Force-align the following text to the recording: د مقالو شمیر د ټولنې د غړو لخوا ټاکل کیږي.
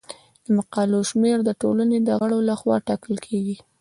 د 0.45 0.45
مقالو 0.57 0.99
شمیر 1.09 1.37
د 1.45 1.49
ټولنې 1.61 1.97
د 2.03 2.09
غړو 2.19 2.39
لخوا 2.49 2.75
ټاکل 2.87 3.15
کیږي. 3.25 3.57